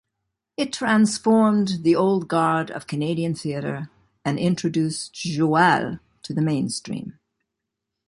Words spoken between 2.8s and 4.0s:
Canadian theatre